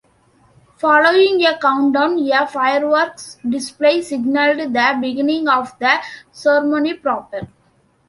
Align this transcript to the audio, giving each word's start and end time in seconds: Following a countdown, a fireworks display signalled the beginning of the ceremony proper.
Following 0.77 1.45
a 1.45 1.59
countdown, 1.59 2.17
a 2.33 2.47
fireworks 2.47 3.37
display 3.47 4.01
signalled 4.01 4.73
the 4.73 4.97
beginning 4.99 5.47
of 5.47 5.77
the 5.77 6.01
ceremony 6.31 6.95
proper. 6.95 7.47